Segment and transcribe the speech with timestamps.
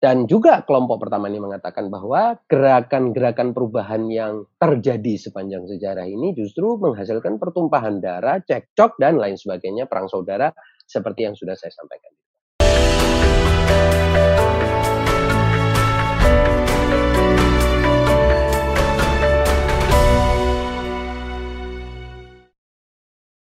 [0.00, 6.80] Dan juga kelompok pertama ini mengatakan bahwa gerakan-gerakan perubahan yang terjadi sepanjang sejarah ini justru
[6.80, 10.56] menghasilkan pertumpahan darah, cekcok, dan lain sebagainya, perang saudara,
[10.88, 12.16] seperti yang sudah saya sampaikan.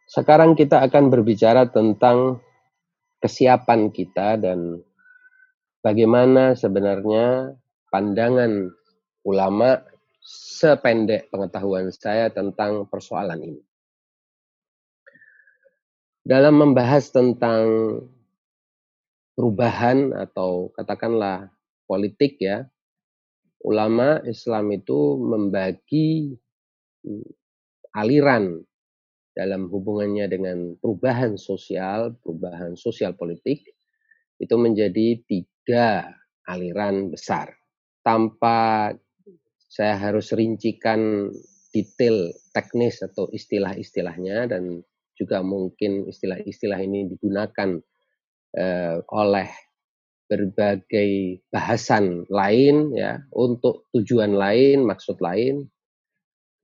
[0.10, 2.42] Sekarang kita akan berbicara tentang
[3.22, 4.82] kesiapan kita dan
[5.82, 7.58] bagaimana sebenarnya
[7.90, 8.70] pandangan
[9.26, 9.82] ulama
[10.22, 13.62] sependek pengetahuan saya tentang persoalan ini.
[16.22, 17.66] Dalam membahas tentang
[19.34, 21.50] perubahan atau katakanlah
[21.90, 22.70] politik ya,
[23.66, 26.38] ulama Islam itu membagi
[27.02, 27.26] hmm,
[27.98, 28.62] aliran
[29.34, 33.66] dalam hubungannya dengan perubahan sosial, perubahan sosial politik
[34.42, 36.10] itu menjadi tiga
[36.50, 37.54] aliran besar.
[38.02, 38.90] Tanpa
[39.70, 41.30] saya harus rincikan
[41.72, 44.84] detail teknis atau istilah-istilahnya dan
[45.16, 47.80] juga mungkin istilah-istilah ini digunakan
[48.58, 49.48] uh, oleh
[50.26, 55.70] berbagai bahasan lain ya untuk tujuan lain, maksud lain.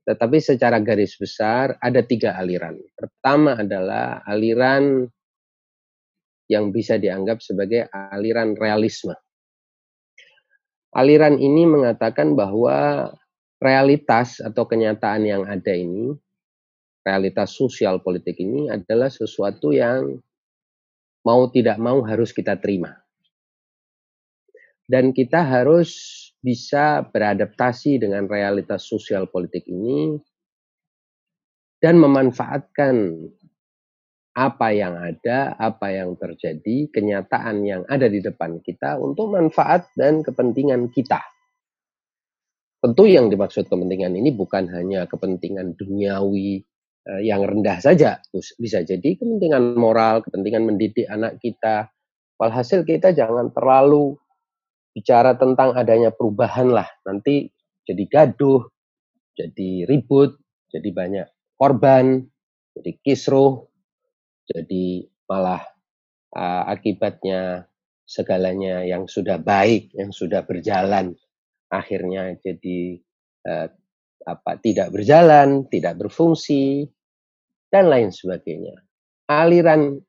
[0.08, 2.80] Tetapi secara garis besar ada tiga aliran.
[2.96, 5.04] Pertama adalah aliran
[6.48, 9.16] yang bisa dianggap sebagai aliran realisme.
[10.96, 13.12] Aliran ini mengatakan bahwa
[13.60, 16.16] realitas atau kenyataan yang ada ini,
[17.04, 20.18] realitas sosial politik ini adalah sesuatu yang
[21.28, 22.96] mau tidak mau harus kita terima.
[24.88, 30.16] Dan kita harus bisa beradaptasi dengan realitas sosial politik ini
[31.84, 33.28] dan memanfaatkan
[34.38, 40.22] apa yang ada, apa yang terjadi, kenyataan yang ada di depan kita untuk manfaat dan
[40.22, 41.26] kepentingan kita.
[42.78, 46.62] Tentu yang dimaksud kepentingan ini bukan hanya kepentingan duniawi
[47.10, 48.22] eh, yang rendah saja,
[48.62, 51.90] bisa jadi kepentingan moral, kepentingan mendidik anak kita.
[52.38, 54.22] Walhasil kita jangan terlalu
[54.94, 57.50] bicara tentang adanya perubahan lah, nanti
[57.90, 58.70] jadi gaduh,
[59.34, 60.38] jadi ribut,
[60.70, 61.28] jadi banyak
[61.58, 62.22] korban,
[62.78, 63.66] jadi kisruh,
[64.48, 65.62] jadi malah
[66.34, 67.68] uh, akibatnya
[68.08, 71.14] segalanya yang sudah baik, yang sudah berjalan,
[71.68, 73.04] akhirnya jadi
[73.44, 73.68] uh,
[74.24, 76.88] apa tidak berjalan, tidak berfungsi,
[77.68, 78.80] dan lain sebagainya.
[79.28, 80.00] Aliran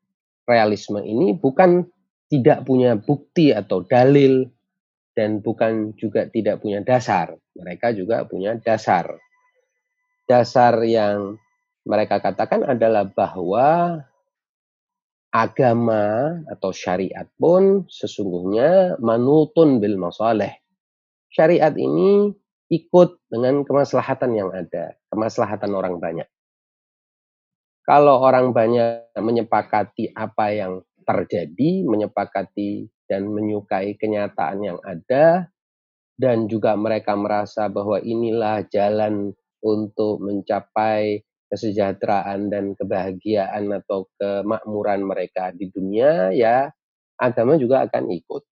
[0.47, 1.83] realisme ini bukan
[2.31, 4.47] tidak punya bukti atau dalil
[5.11, 7.35] dan bukan juga tidak punya dasar.
[7.59, 9.19] Mereka juga punya dasar.
[10.23, 11.35] Dasar yang
[11.83, 13.99] mereka katakan adalah bahwa
[15.29, 20.49] agama atau syariat pun sesungguhnya manutun bil masalih.
[21.29, 22.33] Syariat ini
[22.73, 26.25] ikut dengan kemaslahatan yang ada, kemaslahatan orang banyak.
[27.85, 30.73] Kalau orang banyak menyepakati apa yang
[31.05, 35.49] terjadi, menyepakati dan menyukai kenyataan yang ada,
[36.13, 39.33] dan juga mereka merasa bahwa inilah jalan
[39.65, 46.69] untuk mencapai kesejahteraan dan kebahagiaan atau kemakmuran mereka di dunia, ya
[47.19, 48.43] agama juga akan ikut.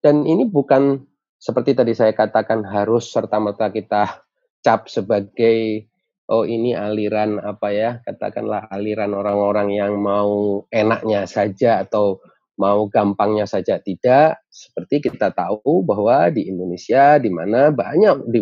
[0.00, 1.04] Dan ini bukan
[1.40, 4.24] seperti tadi saya katakan harus serta-merta kita
[4.60, 5.88] cap sebagai
[6.30, 12.22] oh ini aliran apa ya katakanlah aliran orang-orang yang mau enaknya saja atau
[12.60, 18.40] mau gampangnya saja tidak seperti kita tahu bahwa di Indonesia di mana banyak di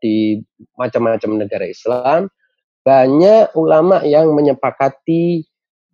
[0.00, 0.16] di
[0.78, 2.30] macam-macam negara Islam
[2.80, 5.44] banyak ulama yang menyepakati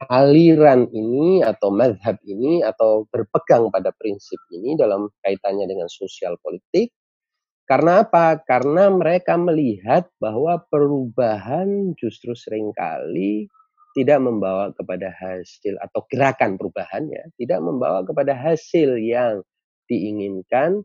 [0.07, 6.93] aliran ini atau madhab ini atau berpegang pada prinsip ini dalam kaitannya dengan sosial politik.
[7.67, 8.39] Karena apa?
[8.47, 13.51] Karena mereka melihat bahwa perubahan justru sering kali
[13.99, 19.43] tidak membawa kepada hasil atau gerakan perubahannya tidak membawa kepada hasil yang
[19.91, 20.85] diinginkan,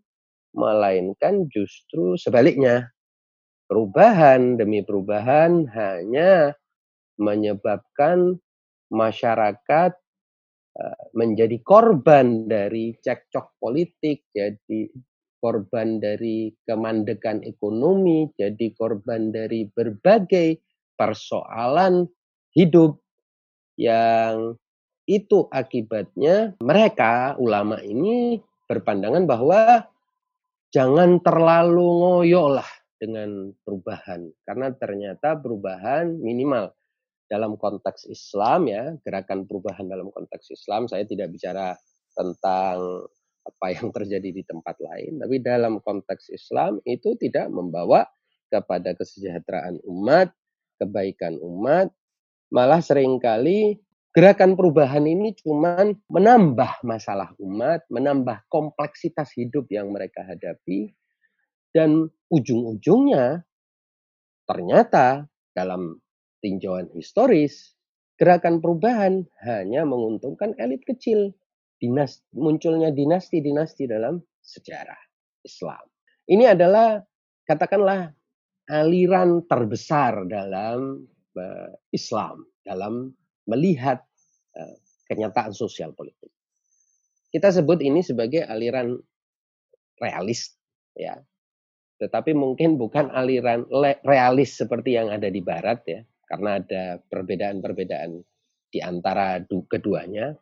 [0.58, 2.90] melainkan justru sebaliknya
[3.72, 6.52] perubahan demi perubahan hanya
[7.16, 8.35] menyebabkan
[8.91, 9.96] masyarakat
[10.76, 14.91] eh, menjadi korban dari cekcok politik, jadi
[15.40, 20.59] korban dari kemandekan ekonomi, jadi korban dari berbagai
[21.00, 22.12] persoalan
[22.52, 23.00] hidup
[23.79, 24.59] yang
[25.08, 28.38] itu akibatnya mereka ulama ini
[28.68, 29.88] berpandangan bahwa
[30.76, 34.30] jangan terlalu ngoyo lah dengan perubahan.
[34.46, 36.70] Karena ternyata perubahan minimal
[37.26, 41.74] dalam konteks Islam ya gerakan perubahan dalam konteks Islam saya tidak bicara
[42.14, 43.08] tentang
[43.42, 48.06] apa yang terjadi di tempat lain, tapi dalam konteks Islam itu tidak membawa
[48.53, 50.30] kepada kesejahteraan umat,
[50.78, 51.90] kebaikan umat,
[52.52, 53.80] malah sering kali
[54.12, 60.92] gerakan perubahan ini cuma menambah masalah umat, menambah kompleksitas hidup yang mereka hadapi,
[61.72, 63.44] dan ujung-ujungnya
[64.47, 66.00] ternyata dalam
[66.44, 67.76] tinjauan historis
[68.20, 71.34] gerakan perubahan hanya menguntungkan elit kecil.
[71.82, 75.02] Dinas, munculnya dinasti-dinasti dalam sejarah
[75.41, 75.82] Islam.
[76.29, 77.02] Ini adalah
[77.50, 78.14] katakanlah
[78.70, 81.02] aliran terbesar dalam
[81.34, 83.09] uh, Islam dalam
[83.50, 84.06] melihat
[84.53, 84.76] uh,
[85.09, 86.29] kenyataan sosial politik.
[87.34, 89.02] Kita sebut ini sebagai aliran
[89.97, 90.53] realis
[90.94, 91.18] ya.
[92.02, 93.70] Tetapi mungkin bukan aliran
[94.02, 98.18] realis seperti yang ada di barat ya karena ada perbedaan-perbedaan
[98.74, 99.38] di antara
[99.70, 100.34] keduanya.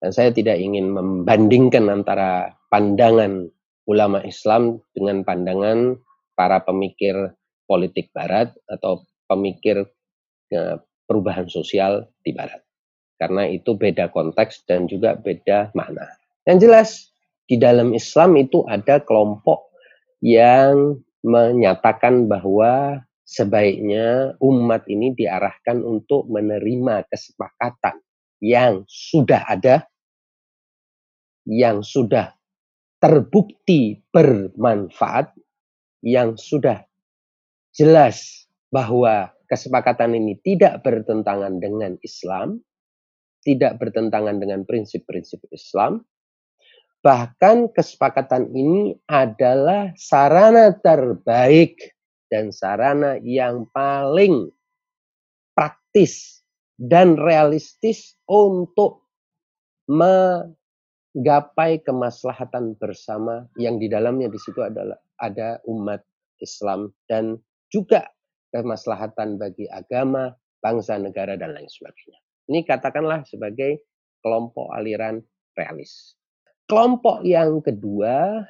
[0.00, 3.52] Dan saya tidak ingin membandingkan antara pandangan
[3.84, 6.00] ulama Islam dengan pandangan
[6.32, 7.36] para pemikir
[7.68, 9.84] politik barat atau pemikir
[10.48, 12.64] ya, perubahan sosial di barat.
[13.20, 16.08] Karena itu beda konteks dan juga beda makna.
[16.48, 16.90] Yang jelas
[17.44, 19.69] di dalam Islam itu ada kelompok
[20.20, 28.00] yang menyatakan bahwa sebaiknya umat ini diarahkan untuk menerima kesepakatan
[28.40, 29.84] yang sudah ada,
[31.44, 32.32] yang sudah
[33.00, 35.32] terbukti bermanfaat,
[36.04, 36.84] yang sudah
[37.72, 42.60] jelas bahwa kesepakatan ini tidak bertentangan dengan Islam,
[43.40, 46.04] tidak bertentangan dengan prinsip-prinsip Islam,
[47.00, 51.96] bahkan kesepakatan ini adalah sarana terbaik
[52.28, 54.52] dan sarana yang paling
[55.56, 56.44] praktis
[56.76, 59.04] dan realistis untuk
[59.90, 66.04] menggapai kemaslahatan bersama yang di dalamnya di situ adalah ada umat
[66.40, 67.36] Islam dan
[67.68, 68.08] juga
[68.54, 70.32] kemaslahatan bagi agama,
[70.62, 72.18] bangsa, negara dan lain sebagainya.
[72.50, 73.84] Ini katakanlah sebagai
[74.24, 75.22] kelompok aliran
[75.54, 76.19] realis.
[76.70, 78.46] Kelompok yang kedua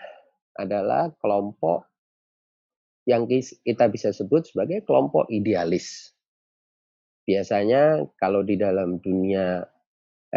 [0.52, 1.88] adalah kelompok
[3.08, 3.25] yang
[3.64, 6.12] kita bisa sebut sebagai kelompok idealis.
[7.25, 9.64] Biasanya kalau di dalam dunia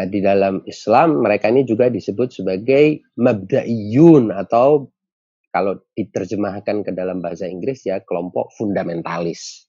[0.00, 4.88] eh, di dalam Islam mereka ini juga disebut sebagai mabda'iyun atau
[5.52, 9.68] kalau diterjemahkan ke dalam bahasa Inggris ya kelompok fundamentalis.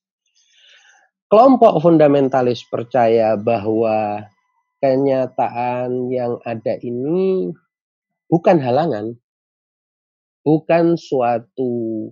[1.28, 4.24] Kelompok fundamentalis percaya bahwa
[4.80, 7.52] kenyataan yang ada ini
[8.30, 9.16] bukan halangan,
[10.46, 12.10] bukan suatu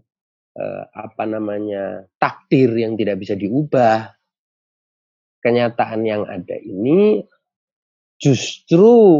[0.57, 4.13] eh, apa namanya takdir yang tidak bisa diubah.
[5.43, 7.19] Kenyataan yang ada ini
[8.15, 9.19] justru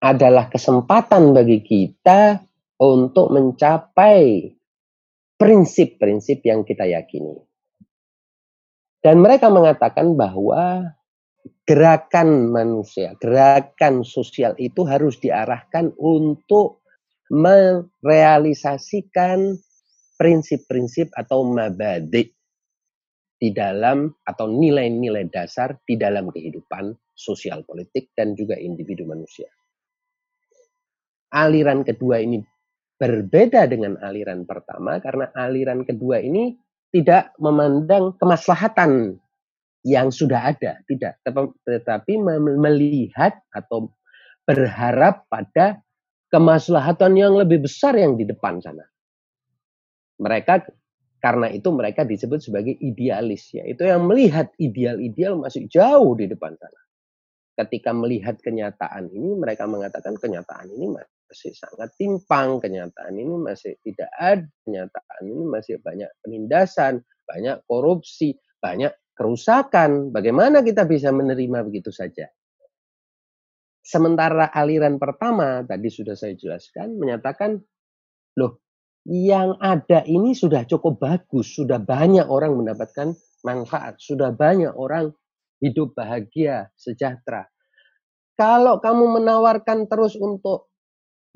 [0.00, 2.44] adalah kesempatan bagi kita
[2.76, 4.52] untuk mencapai
[5.40, 7.40] prinsip-prinsip yang kita yakini.
[9.00, 10.92] Dan mereka mengatakan bahwa
[11.64, 16.82] gerakan manusia, gerakan sosial itu harus diarahkan untuk
[17.30, 19.56] merealisasikan
[20.18, 22.34] prinsip-prinsip atau mabadi
[23.40, 29.48] di dalam atau nilai-nilai dasar di dalam kehidupan sosial politik dan juga individu manusia.
[31.32, 32.44] Aliran kedua ini
[33.00, 36.52] berbeda dengan aliran pertama karena aliran kedua ini
[36.92, 39.16] tidak memandang kemaslahatan
[39.86, 41.16] yang sudah ada, tidak,
[41.64, 42.20] tetapi
[42.60, 43.92] melihat atau
[44.44, 45.80] berharap pada
[46.28, 48.84] kemaslahatan yang lebih besar yang di depan sana.
[50.20, 50.68] Mereka
[51.20, 53.64] karena itu mereka disebut sebagai idealis ya.
[53.64, 56.80] Itu yang melihat ideal-ideal masih jauh di depan sana.
[57.60, 64.08] Ketika melihat kenyataan ini mereka mengatakan kenyataan ini masih sangat timpang, kenyataan ini masih tidak
[64.16, 70.08] ada, kenyataan ini masih banyak penindasan, banyak korupsi, banyak kerusakan.
[70.08, 72.24] Bagaimana kita bisa menerima begitu saja?
[73.84, 77.60] Sementara aliran pertama tadi sudah saya jelaskan menyatakan
[78.40, 78.64] loh
[79.04, 83.12] yang ada ini sudah cukup bagus, sudah banyak orang mendapatkan
[83.44, 85.12] manfaat, sudah banyak orang
[85.60, 87.44] hidup bahagia, sejahtera.
[88.40, 90.72] Kalau kamu menawarkan terus untuk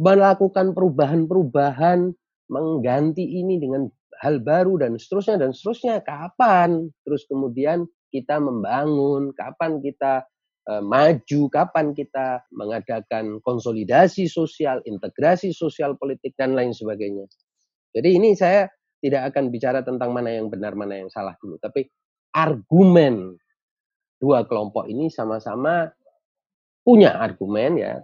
[0.00, 2.12] melakukan perubahan-perubahan,
[2.48, 3.88] mengganti ini dengan
[4.20, 6.90] hal baru dan seterusnya dan seterusnya, kapan?
[7.02, 10.22] Terus kemudian kita membangun, kapan kita
[10.70, 17.26] uh, maju, kapan kita mengadakan konsolidasi sosial, integrasi sosial politik dan lain sebagainya.
[17.94, 18.70] Jadi ini saya
[19.02, 21.60] tidak akan bicara tentang mana yang benar, mana yang salah dulu.
[21.60, 21.86] Tapi
[22.34, 23.36] argumen
[24.18, 25.92] dua kelompok ini sama-sama
[26.80, 27.94] punya argumen ya,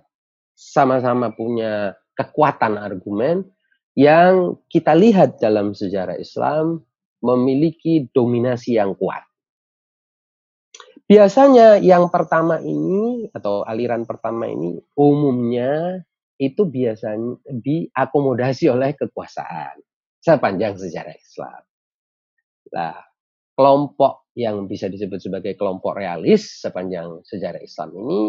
[0.52, 3.48] sama-sama punya kekuatan argumen
[4.00, 6.80] yang kita lihat dalam sejarah Islam
[7.20, 9.20] memiliki dominasi yang kuat.
[11.04, 16.00] Biasanya yang pertama ini atau aliran pertama ini umumnya
[16.40, 19.76] itu biasanya diakomodasi oleh kekuasaan
[20.22, 21.60] sepanjang sejarah Islam.
[22.72, 22.96] Nah,
[23.52, 28.22] kelompok yang bisa disebut sebagai kelompok realis sepanjang sejarah Islam ini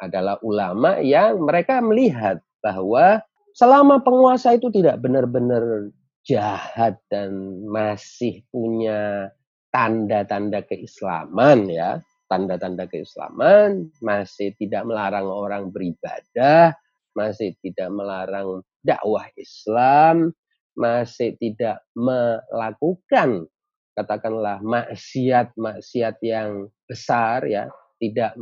[0.00, 3.20] adalah ulama yang mereka melihat bahwa
[3.54, 5.94] selama penguasa itu tidak benar-benar
[6.26, 9.30] jahat dan masih punya
[9.70, 16.74] tanda-tanda keislaman ya, tanda-tanda keislaman, masih tidak melarang orang beribadah,
[17.14, 20.34] masih tidak melarang dakwah Islam,
[20.74, 23.46] masih tidak melakukan
[23.94, 27.70] katakanlah maksiat-maksiat yang besar ya,
[28.02, 28.34] tidak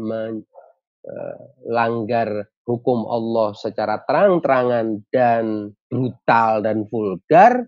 [1.02, 7.66] eh, hukum Allah secara terang-terangan dan brutal dan vulgar,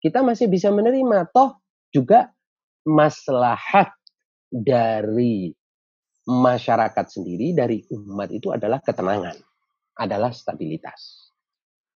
[0.00, 1.28] kita masih bisa menerima.
[1.30, 1.60] Toh
[1.92, 2.32] juga
[2.88, 3.92] maslahat
[4.48, 5.52] dari
[6.26, 9.36] masyarakat sendiri, dari umat itu adalah ketenangan,
[9.98, 11.30] adalah stabilitas.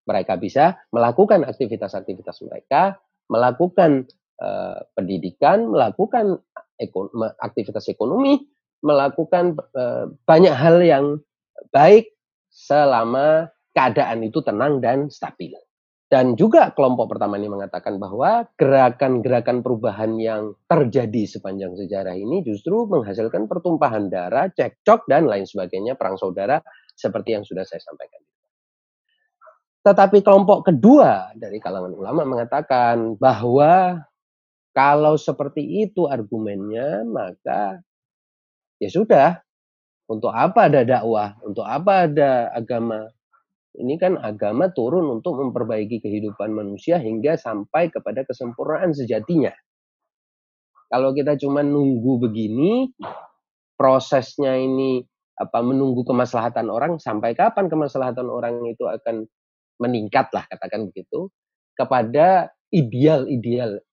[0.06, 2.98] Mereka bisa melakukan aktivitas-aktivitas mereka,
[3.30, 4.06] melakukan
[4.38, 6.38] uh, pendidikan, melakukan
[6.78, 7.10] ekon
[7.42, 8.38] aktivitas ekonomi,
[8.86, 11.06] melakukan uh, banyak hal yang
[11.74, 12.14] baik
[12.54, 15.52] selama keadaan itu tenang dan stabil.
[16.06, 22.86] Dan juga kelompok pertama ini mengatakan bahwa gerakan-gerakan perubahan yang terjadi sepanjang sejarah ini justru
[22.86, 26.62] menghasilkan pertumpahan darah, cekcok, dan lain sebagainya, perang saudara,
[26.94, 28.22] seperti yang sudah saya sampaikan.
[29.82, 34.06] Tetapi kelompok kedua dari kalangan ulama mengatakan bahwa
[34.78, 37.82] kalau seperti itu argumennya, maka
[38.80, 39.40] ya sudah.
[40.06, 41.34] Untuk apa ada dakwah?
[41.42, 43.10] Untuk apa ada agama?
[43.76, 49.52] Ini kan agama turun untuk memperbaiki kehidupan manusia hingga sampai kepada kesempurnaan sejatinya.
[50.88, 52.94] Kalau kita cuma nunggu begini,
[53.76, 55.04] prosesnya ini
[55.36, 59.28] apa menunggu kemaslahatan orang sampai kapan kemaslahatan orang itu akan
[59.84, 61.28] meningkat lah katakan begitu
[61.76, 63.84] kepada ideal-ideal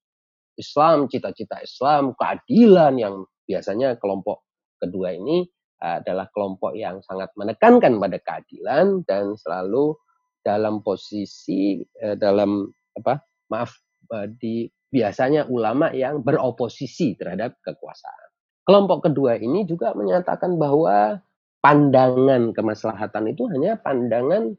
[0.55, 4.47] Islam, cita-cita Islam, keadilan yang biasanya kelompok
[4.83, 5.47] kedua ini
[5.83, 9.99] adalah kelompok yang sangat menekankan pada keadilan dan selalu
[10.43, 13.19] dalam posisi eh, dalam apa
[13.51, 13.75] maaf
[14.15, 18.29] eh, di biasanya ulama yang beroposisi terhadap kekuasaan.
[18.63, 21.19] Kelompok kedua ini juga menyatakan bahwa
[21.65, 24.55] pandangan kemaslahatan itu hanya pandangan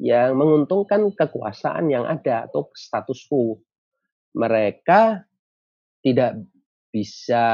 [0.00, 3.60] yang menguntungkan kekuasaan yang ada atau status quo.
[4.34, 5.24] Mereka
[6.02, 6.42] tidak
[6.90, 7.44] bisa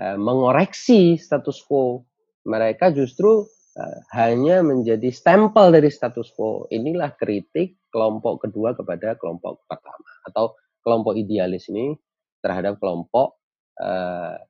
[0.00, 2.08] uh, mengoreksi status quo.
[2.48, 3.44] Mereka justru
[3.76, 6.64] uh, hanya menjadi stempel dari status quo.
[6.72, 11.92] Inilah kritik kelompok kedua kepada kelompok pertama atau kelompok idealis ini
[12.40, 13.36] terhadap kelompok
[13.84, 14.40] uh,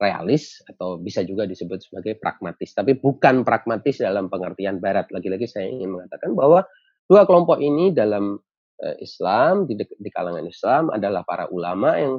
[0.00, 2.72] realis atau bisa juga disebut sebagai pragmatis.
[2.72, 5.10] Tapi bukan pragmatis dalam pengertian barat.
[5.12, 6.64] Lagi-lagi saya ingin mengatakan bahwa
[7.04, 8.38] dua kelompok ini dalam
[8.80, 12.16] Islam, di kalangan Islam adalah para ulama yang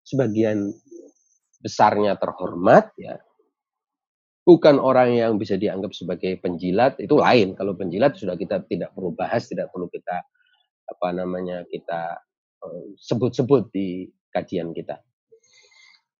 [0.00, 0.72] sebagian
[1.60, 3.20] besarnya terhormat ya.
[4.40, 7.54] Bukan orang yang bisa dianggap sebagai penjilat, itu lain.
[7.54, 10.24] Kalau penjilat sudah kita tidak perlu bahas, tidak perlu kita
[10.90, 12.18] apa namanya kita
[12.64, 14.98] eh, sebut-sebut di kajian kita.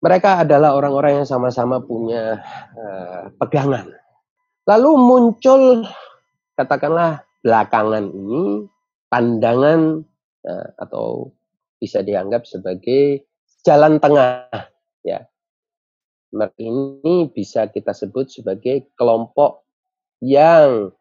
[0.01, 2.41] Mereka adalah orang-orang yang sama-sama punya
[2.73, 3.93] uh, pegangan.
[4.65, 5.85] Lalu muncul
[6.57, 8.65] katakanlah belakangan ini
[9.13, 10.01] pandangan
[10.49, 11.29] uh, atau
[11.77, 13.29] bisa dianggap sebagai
[13.61, 14.49] jalan tengah
[15.05, 15.27] ya.
[16.57, 19.67] Ini bisa kita sebut sebagai kelompok
[20.23, 20.95] yang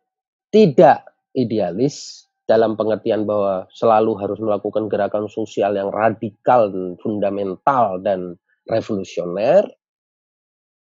[0.50, 1.06] tidak
[1.38, 9.70] idealis dalam pengertian bahwa selalu harus melakukan gerakan sosial yang radikal dan fundamental dan revolusioner.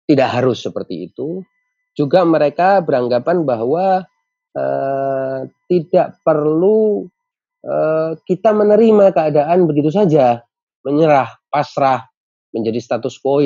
[0.04, 1.40] Tidak harus seperti itu.
[1.96, 4.04] Juga mereka beranggapan bahwa
[4.60, 5.40] uh,
[5.72, 7.08] tidak perlu
[7.64, 10.44] uh, kita menerima keadaan begitu saja,
[10.84, 12.13] menyerah, pasrah,
[12.54, 13.42] menjadi status quo,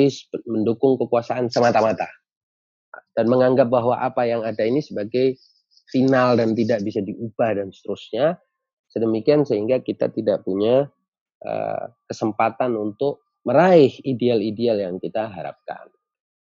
[0.46, 2.06] mendukung kekuasaan semata-mata.
[3.16, 5.40] Dan menganggap bahwa apa yang ada ini sebagai
[5.90, 8.38] final dan tidak bisa diubah dan seterusnya.
[8.88, 10.88] Sedemikian sehingga kita tidak punya
[11.44, 15.88] uh, kesempatan untuk meraih ideal-ideal yang kita harapkan.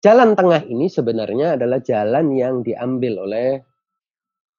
[0.01, 3.61] Jalan tengah ini sebenarnya adalah jalan yang diambil oleh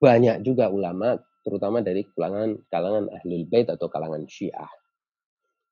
[0.02, 1.14] banyak juga ulama,
[1.46, 4.70] terutama dari kalangan kalangan ahlul bait atau kalangan syiah.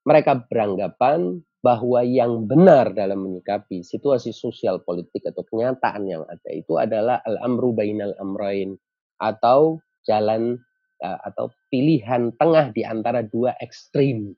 [0.06, 6.76] Mereka beranggapan bahwa yang benar dalam menyikapi situasi sosial politik atau kenyataan yang ada itu
[6.76, 8.76] adalah al-amru bainal amrain
[9.16, 10.60] atau jalan
[11.00, 14.36] uh, atau pilihan tengah di antara dua ekstrim.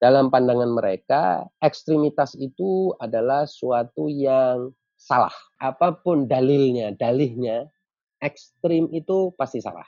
[0.00, 5.32] Dalam pandangan mereka, ekstremitas itu adalah suatu yang salah.
[5.60, 7.68] Apa pun dalilnya, dalihnya,
[8.20, 9.84] ekstrim itu pasti salah.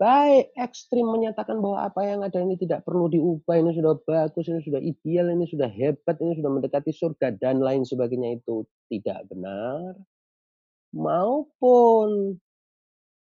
[0.00, 4.64] Baik ekstrim menyatakan bahwa apa yang ada ini tidak perlu diubah, ini sudah bagus, ini
[4.64, 10.00] sudah ideal, ini sudah hebat, ini sudah mendekati surga dan lain sebagainya itu tidak benar.
[10.96, 12.32] Maupun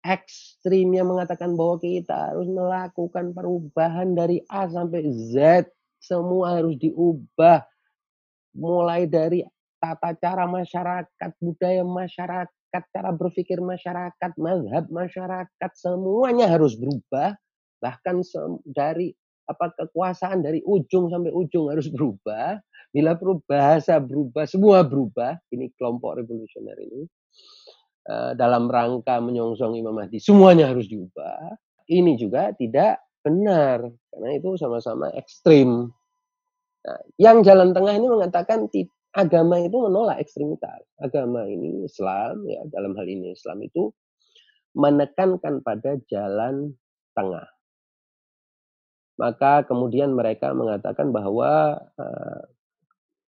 [0.06, 5.66] ekstrim yang mengatakan bahwa kita harus melakukan perubahan dari A sampai Z,
[5.98, 7.66] semua harus diubah.
[8.54, 9.42] Mulai dari
[9.82, 17.34] tata cara masyarakat, budaya masyarakat, cara berpikir masyarakat, mazhab masyarakat, semuanya harus berubah.
[17.82, 18.22] Bahkan
[18.70, 19.10] dari
[19.50, 22.62] apa kekuasaan dari ujung sampai ujung harus berubah.
[22.94, 25.38] Bila bahasa berubah, semua berubah.
[25.50, 27.02] Ini kelompok revolusioner ini.
[28.10, 31.54] Eh, dalam rangka menyongsong Imam Mahdi, semuanya harus diubah.
[31.90, 33.86] Ini juga tidak benar.
[34.10, 35.90] Karena itu sama-sama ekstrim.
[36.80, 38.66] Nah, yang jalan tengah ini mengatakan
[39.13, 40.86] agama itu menolak ekstremitas.
[41.01, 43.89] Agama ini Islam ya dalam hal ini Islam itu
[44.78, 46.78] menekankan pada jalan
[47.18, 47.48] tengah.
[49.20, 52.42] Maka kemudian mereka mengatakan bahwa uh,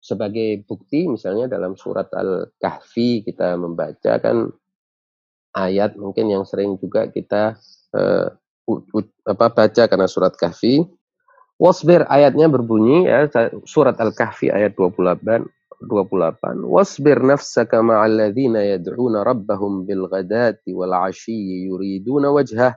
[0.01, 4.49] sebagai bukti misalnya dalam surat Al-Kahfi kita membaca kan
[5.57, 7.57] ayat mungkin yang sering juga kita
[7.93, 8.27] uh,
[9.29, 10.81] apa baca karena surat Kahfi
[11.55, 13.29] Wasbir ayatnya berbunyi ya
[13.63, 15.21] surat Al-Kahfi ayat 28
[15.83, 22.73] 28 wasbir nafsaka ma'al ladzina yad'una rabbahum bil ghadati wal 'ashyi yuriduna wajhah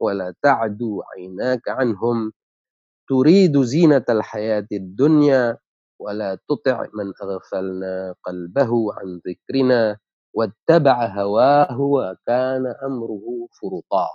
[0.00, 2.30] wa la ta'du 'ainaka 'anhum.
[3.06, 5.54] Turidu zinatal hayatid dunya
[5.96, 9.94] wa la tuti' man aghfalna qalbahu 'an dzikrina
[10.36, 14.12] wattaba'a hawahu wa kana amruhu furuta.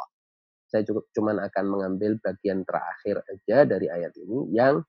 [0.70, 4.80] Saya cukup cuman akan mengambil bagian terakhir aja dari ayat ini yang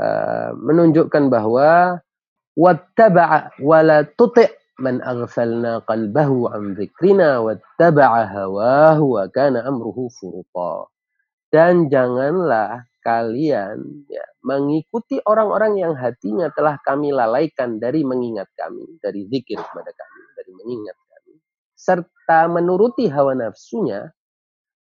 [0.00, 2.00] uh, menunjukkan bahwa
[11.52, 19.28] Dan janganlah kalian ya, mengikuti orang-orang yang hatinya telah kami lalaikan dari mengingat kami, dari
[19.30, 21.34] zikir kepada kami, dari mengingat kami,
[21.78, 24.10] serta menuruti hawa nafsunya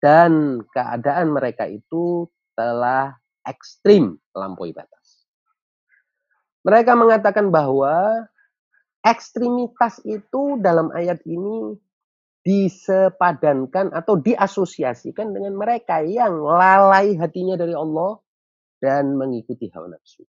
[0.01, 2.25] dan keadaan mereka itu
[2.57, 3.13] telah
[3.45, 4.96] ekstrim melampaui batas.
[6.67, 8.27] Mereka mengatakan bahwa
[9.07, 11.79] ekstremitas itu dalam ayat ini
[12.43, 18.19] disepadankan atau diasosiasikan dengan mereka yang lalai hatinya dari Allah
[18.83, 20.27] dan mengikuti hawa nafsu.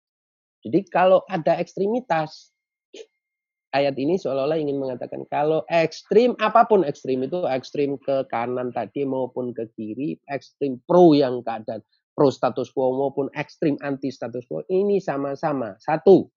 [0.63, 2.55] Jadi kalau ada ekstremitas,
[3.75, 9.07] ayat ini seolah-olah ingin mengatakan kalau ekstrim apa pun ekstrim itu ekstrim ke kanan tadi
[9.07, 14.67] maupun ke kiri, ekstrim pro yang keadaan pro status quo maupun ekstrim anti status quo
[14.69, 16.29] ini sama-sama satu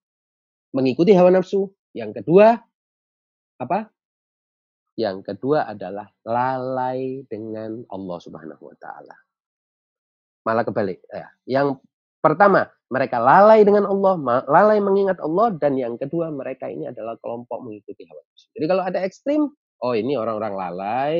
[0.73, 2.57] mengikuti hawa nafsu, yang kedua
[3.61, 3.87] apa?
[4.97, 9.15] Yang kedua adalah lalai dengan Allah Subhanahu wa taala.
[10.43, 11.29] Malah kebalik ya.
[11.49, 11.81] Yang
[12.21, 17.63] pertama, mereka lalai dengan Allah, lalai mengingat Allah dan yang kedua mereka ini adalah kelompok
[17.65, 18.47] mengikuti hawa nafsu.
[18.53, 19.41] Jadi kalau ada ekstrim,
[19.81, 21.15] oh ini orang-orang lalai.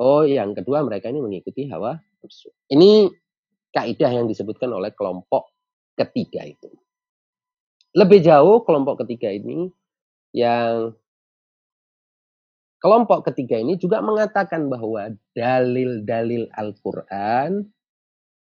[0.00, 2.48] Oh, yang kedua mereka ini mengikuti hawa nafsu.
[2.72, 3.12] Ini
[3.70, 5.50] kaidah yang disebutkan oleh kelompok
[5.94, 6.70] ketiga itu.
[7.94, 9.70] Lebih jauh kelompok ketiga ini
[10.30, 10.94] yang
[12.78, 17.66] kelompok ketiga ini juga mengatakan bahwa dalil-dalil Al-Qur'an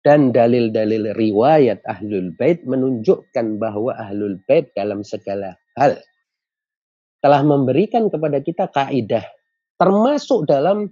[0.02, 5.95] dan dalil-dalil riwayat Ahlul Bait menunjukkan bahwa Ahlul Bait dalam segala hal
[7.21, 9.24] telah memberikan kepada kita kaidah
[9.78, 10.89] termasuk dalam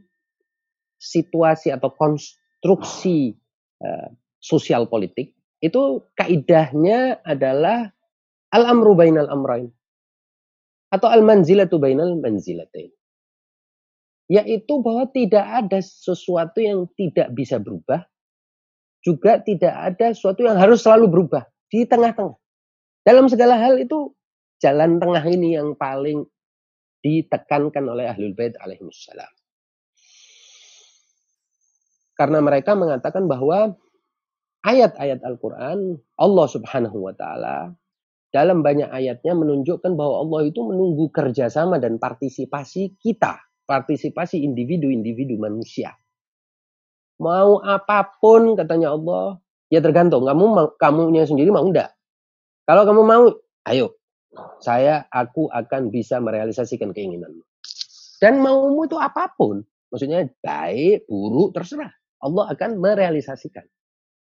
[1.02, 3.34] situasi atau konstruksi
[3.84, 7.92] uh, sosial politik itu kaidahnya adalah
[8.56, 9.70] al-amru bainal amrain
[10.90, 12.90] atau al-manzilatu bainal manzilatain.
[14.30, 18.06] Yaitu bahwa tidak ada sesuatu yang tidak bisa berubah
[19.00, 22.36] juga tidak ada sesuatu yang harus selalu berubah di tengah-tengah.
[23.08, 24.12] Dalam segala hal itu
[24.60, 26.28] jalan tengah ini yang paling
[27.00, 29.39] ditekankan oleh ahlul bait alaihissalam
[32.20, 33.80] karena mereka mengatakan bahwa
[34.68, 37.72] ayat-ayat Al-Quran, Allah subhanahu wa ta'ala,
[38.36, 45.96] dalam banyak ayatnya menunjukkan bahwa Allah itu menunggu kerjasama dan partisipasi kita, partisipasi individu-individu manusia.
[47.24, 49.40] Mau apa pun katanya Allah,
[49.72, 51.96] ya tergantung kamu kamunya sendiri mau enggak.
[52.68, 53.24] Kalau kamu mau,
[53.64, 53.96] ayo,
[54.60, 57.48] saya aku akan bisa merealisasikan keinginanmu.
[58.20, 59.64] Dan maumu itu apa pun.
[59.90, 61.99] Maksudnya baik, buruk, terserah.
[62.20, 63.66] Allah akan merealisasikan.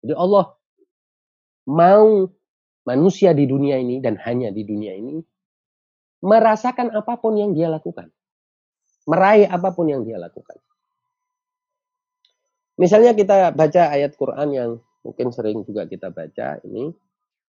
[0.04, 0.54] Jadi Allah
[1.70, 2.28] mau
[2.84, 5.24] manusia di dunia ini dan hanya di dunia ini
[6.24, 8.12] merasakan apa pun yang dia lakukan.
[9.08, 10.56] Meraih apa pun yang dia lakukan.
[12.80, 14.72] Misalnya kita baca ayat Quran yang
[15.06, 16.90] mungkin sering juga kita baca ini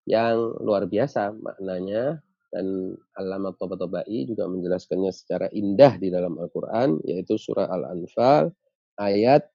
[0.04, 2.20] yang luar biasa maknanya
[2.52, 8.52] dan Alama Toba-Tobai juga menjelaskannya secara indah di dalam Al-Quran yaitu surah Al-Anfal
[9.00, 9.48] ayat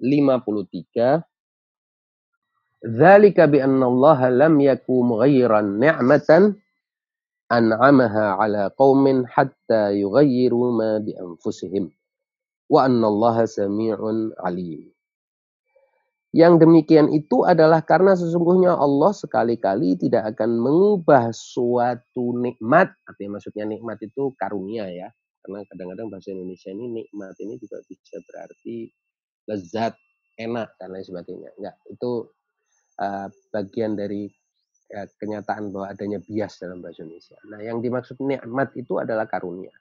[0.00, 1.24] 53
[2.82, 6.58] Dzalika bi anna Allah lam yaku mughayyiran ni'matan
[7.46, 11.94] an'amaha ala qaumin hatta yughayyiru ma bi anfusihim
[12.66, 14.90] wa anna Allah sami'un alim.
[16.32, 23.68] Yang demikian itu adalah karena sesungguhnya Allah sekali-kali tidak akan mengubah suatu nikmat, artinya maksudnya
[23.68, 25.12] nikmat itu karunia ya.
[25.44, 28.88] Karena kadang-kadang bahasa Indonesia ini nikmat ini juga bisa berarti
[29.48, 29.94] lezat,
[30.38, 31.50] enak dan lain sebagainya.
[31.58, 32.10] Enggak, itu
[33.00, 34.28] uh, bagian dari
[34.94, 37.38] uh, kenyataan bahwa adanya bias dalam bahasa Indonesia.
[37.48, 39.72] Nah, yang dimaksud nikmat itu adalah karunia.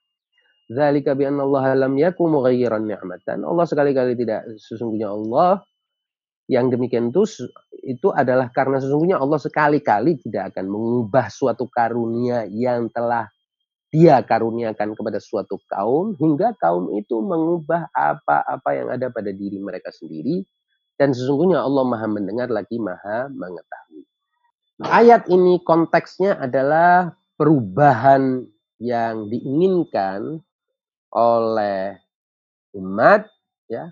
[0.71, 3.43] Zalika bi Allah lam yakum mughayyiran ni'matan.
[3.43, 5.59] Allah sekali-kali tidak sesungguhnya Allah
[6.47, 7.27] yang demikian itu
[7.83, 13.27] itu adalah karena sesungguhnya Allah sekali-kali tidak akan mengubah suatu karunia yang telah
[13.91, 19.91] dia karuniakan kepada suatu kaum hingga kaum itu mengubah apa-apa yang ada pada diri mereka
[19.91, 20.47] sendiri
[20.95, 24.07] dan sesungguhnya Allah Maha mendengar lagi Maha mengetahui.
[24.81, 28.47] Ayat ini konteksnya adalah perubahan
[28.81, 30.39] yang diinginkan
[31.11, 31.99] oleh
[32.79, 33.27] umat
[33.67, 33.91] ya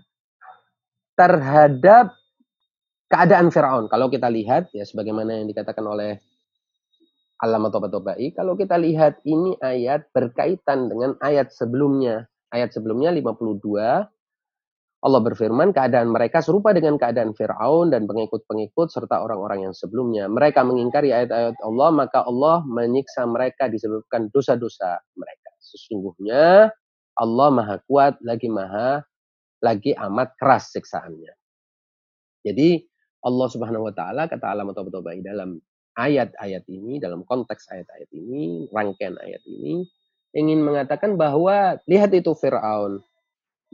[1.14, 2.16] terhadap
[3.12, 3.86] keadaan Firaun.
[3.92, 6.22] Kalau kita lihat ya sebagaimana yang dikatakan oleh
[7.40, 12.28] Alama Toba-Tobai, kalau kita lihat ini ayat berkaitan dengan ayat sebelumnya.
[12.52, 13.64] Ayat sebelumnya 52
[15.00, 20.28] Allah berfirman, keadaan mereka serupa dengan keadaan Fir'aun dan pengikut-pengikut serta orang-orang yang sebelumnya.
[20.28, 25.56] Mereka mengingkari ayat-ayat Allah, maka Allah menyiksa mereka disebabkan dosa-dosa mereka.
[25.56, 26.68] Sesungguhnya
[27.16, 29.00] Allah maha kuat, lagi maha,
[29.64, 31.32] lagi amat keras siksaannya.
[32.44, 32.84] Jadi
[33.24, 35.60] Allah Subhanahu wa taala kata alamat tobai dalam
[35.98, 39.86] ayat-ayat ini, dalam konteks ayat-ayat ini, rangkaian ayat ini
[40.30, 43.02] ingin mengatakan bahwa lihat itu Firaun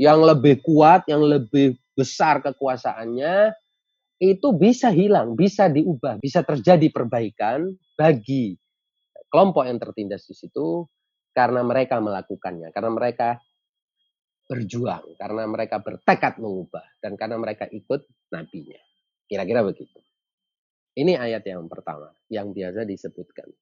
[0.01, 3.53] yang lebih kuat, yang lebih besar kekuasaannya
[4.21, 8.57] itu bisa hilang, bisa diubah, bisa terjadi perbaikan bagi
[9.29, 10.89] kelompok yang tertindas di situ
[11.37, 13.29] karena mereka melakukannya, karena mereka
[14.47, 18.81] berjuang, karena mereka bertekad mengubah dan karena mereka ikut nabinya.
[19.27, 20.06] Kira-kira begitu.
[20.97, 23.53] Ini ayat yang pertama yang biasa disebutkan.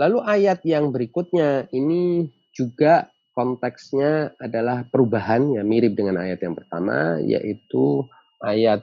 [0.00, 7.20] Lalu ayat yang berikutnya ini juga konteksnya adalah perubahan ya mirip dengan ayat yang pertama
[7.20, 8.08] yaitu
[8.40, 8.80] ayat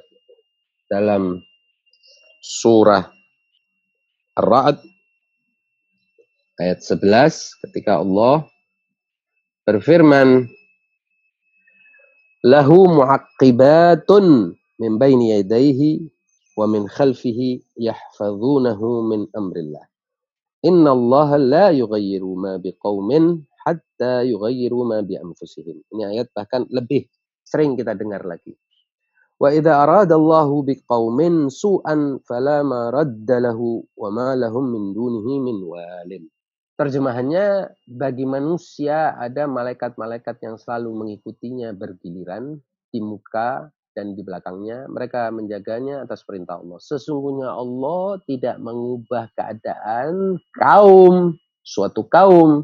[0.89, 1.41] dalam
[2.41, 3.09] surah
[4.37, 4.81] Ar-Ra'd
[6.61, 8.45] ayat 11 ketika Allah
[9.65, 10.49] berfirman
[12.45, 16.09] lahu mu'aqqibatun min baini yadayhi
[16.59, 19.87] wa min khalfihi yahfazunahu min amrillah.
[20.67, 25.79] Inna Allah la yughayyiru ma biqaumin hatta yughayyiru ma bi anfusihim.
[25.95, 27.07] Ini ayat bahkan lebih
[27.47, 28.59] sering kita dengar lagi.
[29.39, 35.63] Wa idza arada Allahu biqaumin su'an fala maradda lahu wa ma lahum min dunihi min
[35.63, 36.27] walin.
[36.75, 42.59] Terjemahannya bagi manusia ada malaikat-malaikat yang selalu mengikutinya bergiliran
[42.91, 46.79] di muka dan di belakangnya mereka menjaganya atas perintah Allah.
[46.79, 52.63] Sesungguhnya Allah tidak mengubah keadaan kaum suatu kaum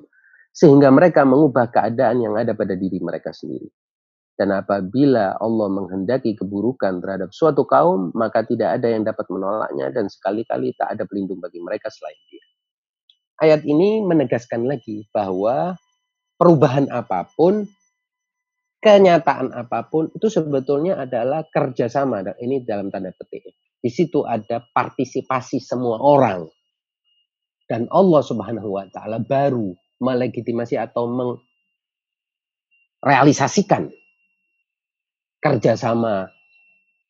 [0.55, 3.67] sehingga mereka mengubah keadaan yang ada pada diri mereka sendiri.
[4.35, 10.07] Dan apabila Allah menghendaki keburukan terhadap suatu kaum, maka tidak ada yang dapat menolaknya dan
[10.07, 12.43] sekali-kali tak ada pelindung bagi mereka selain dia.
[13.43, 15.75] Ayat ini menegaskan lagi bahwa
[16.39, 17.67] perubahan apa pun
[18.85, 22.21] kenyataan apa pun itu sebetulnya adalah kerjasama.
[22.37, 23.57] Ini dalam tanda petik.
[23.81, 26.45] Di situ ada partisipasi semua orang.
[27.65, 31.09] Dan Allah Subhanahu wa taala baru melegitimasi atau
[33.01, 33.89] merealisasikan
[35.41, 36.29] kerjasama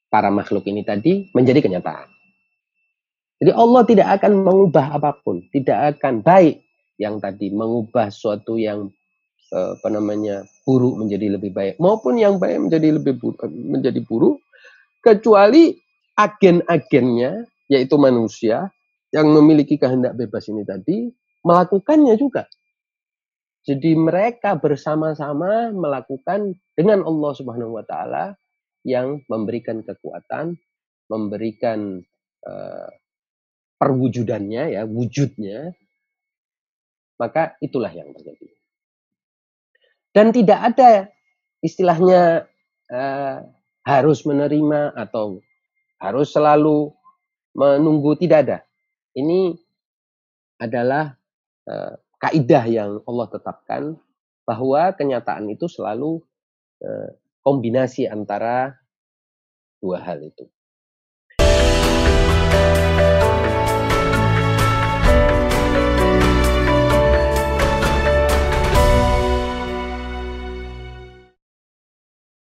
[0.07, 2.07] para makhluk ini tadi menjadi kenyataan.
[3.35, 6.63] Jadi Allah tidak akan mengubah apa pun, tidak akan baik
[6.95, 8.95] yang tadi mengubah suatu yang
[9.53, 14.41] apa namanya buruk menjadi lebih baik maupun yang baik menjadi lebih buruk, menjadi buruk
[15.05, 15.77] kecuali
[16.17, 18.73] agen-agennya yaitu manusia
[19.13, 21.13] yang memiliki kehendak bebas ini tadi
[21.45, 22.49] melakukannya juga.
[23.65, 28.37] Jadi mereka bersama-sama melakukan dengan Allah Subhanahu wa taala
[28.85, 30.53] yang memberikan kekuatan,
[31.09, 31.97] memberikan
[32.45, 32.89] uh,
[33.81, 35.73] perwujudannya ya, wujudnya.
[37.17, 38.54] Maka itulah yang terjadi.
[40.15, 41.11] Dan tidak ada
[41.59, 42.47] istilahnya
[42.87, 43.37] uh,
[43.83, 45.43] harus menerima atau
[45.99, 46.95] harus selalu
[47.51, 48.57] menunggu tidak ada.
[49.11, 49.59] Ini
[50.63, 51.19] adalah
[51.67, 53.83] uh, kaidah yang Allah tetapkan
[54.47, 56.23] bahwa kenyataan itu selalu
[56.79, 57.09] uh,
[57.43, 58.71] kombinasi antara
[59.83, 60.47] dua hal itu.